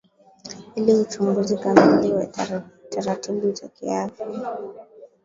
ili 0.75 0.93
uchunguzi 0.93 1.57
kamili 1.57 2.13
na 2.13 2.25
taratibu 2.89 3.51
zakiafya 3.51 4.27